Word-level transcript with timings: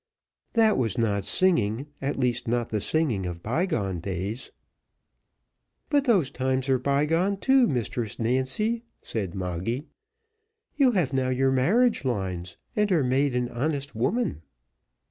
That 0.53 0.79
was 0.79 0.97
not 0.97 1.25
singing, 1.25 1.85
at 2.01 2.19
least 2.19 2.47
not 2.47 2.69
the 2.69 2.81
singing 2.81 3.27
of 3.27 3.43
bygone 3.43 3.99
days." 3.99 4.51
"But 5.91 6.05
those 6.05 6.31
times 6.31 6.67
are 6.69 6.79
bygone 6.79 7.37
too, 7.37 7.67
Mistress 7.67 8.17
Nancy," 8.17 8.81
said 9.03 9.35
Moggy; 9.35 9.85
"you 10.75 10.89
have 10.93 11.13
now 11.13 11.29
your 11.29 11.51
marriage 11.51 12.03
lines, 12.03 12.57
and 12.75 12.91
are 12.91 13.03
made 13.03 13.35
an 13.35 13.47
honest 13.49 13.93
woman." 13.93 14.41